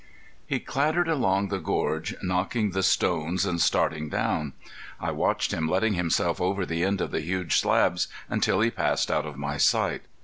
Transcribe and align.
He 0.47 0.59
clattered 0.59 1.07
along 1.07 1.49
the 1.49 1.59
gorge 1.59 2.15
knocking 2.23 2.71
the 2.71 2.81
stones 2.81 3.45
and 3.45 3.61
started 3.61 4.09
down. 4.09 4.53
I 4.99 5.11
watched 5.11 5.51
him 5.51 5.67
letting 5.69 5.93
himself 5.93 6.41
over 6.41 6.65
the 6.65 6.83
end 6.83 7.01
of 7.01 7.11
the 7.11 7.21
huge 7.21 7.57
slabs 7.59 8.07
until 8.27 8.61
he 8.61 8.71
passed 8.71 9.11
out 9.11 9.27
of 9.27 9.37
my 9.37 9.57
sight. 9.57 10.01